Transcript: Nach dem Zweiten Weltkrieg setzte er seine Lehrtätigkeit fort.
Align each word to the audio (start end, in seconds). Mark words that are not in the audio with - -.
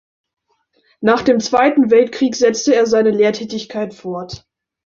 Nach 1.01 1.21
dem 1.21 1.39
Zweiten 1.39 1.91
Weltkrieg 1.91 2.35
setzte 2.35 2.73
er 2.73 2.87
seine 2.87 3.11
Lehrtätigkeit 3.11 3.93
fort. 3.93 4.47